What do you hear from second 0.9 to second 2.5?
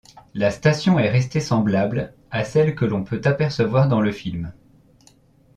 est restée semblable à